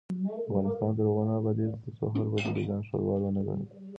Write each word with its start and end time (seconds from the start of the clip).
افغانستان 0.47 0.91
تر 0.97 1.05
هغو 1.09 1.23
نه 1.29 1.33
ابادیږي، 1.39 1.77
ترڅو 1.83 2.05
هر 2.13 2.25
وګړی 2.31 2.63
ځان 2.69 2.81
ښاروال 2.87 3.21
ونه 3.23 3.41
ګڼي. 3.47 3.65